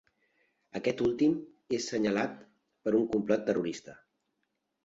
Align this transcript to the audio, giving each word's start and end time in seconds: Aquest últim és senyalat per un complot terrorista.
Aquest 0.79 1.03
últim 1.07 1.35
és 1.79 1.89
senyalat 1.93 2.39
per 2.87 2.97
un 3.01 3.07
complot 3.13 3.47
terrorista. 3.51 3.99